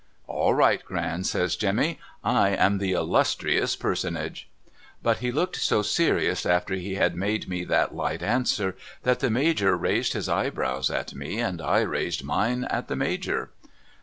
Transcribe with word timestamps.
''All 0.41 0.55
right 0.55 0.83
Gran' 0.83 1.23
says 1.25 1.55
Jemmy,' 1.55 1.99
I 2.23 2.49
am 2.55 2.79
the 2.79 2.93
illustrious 2.93 3.75
personage.' 3.75 4.49
Ikit 5.05 5.17
he 5.17 5.31
looked 5.31 5.57
so 5.57 5.83
serious 5.83 6.43
after 6.43 6.73
he 6.73 6.95
had 6.95 7.15
made 7.15 7.47
me 7.47 7.63
that 7.65 7.93
light 7.93 8.23
answer, 8.23 8.75
that 9.03 9.19
the 9.19 9.29
Major 9.29 9.77
raised 9.77 10.13
his 10.13 10.27
eyebrows 10.27 10.89
at 10.89 11.13
me 11.13 11.37
and 11.39 11.59
1 11.59 11.87
raised 11.87 12.23
mine 12.23 12.63
at 12.65 12.87
the 12.87 12.95
Major. 12.95 13.51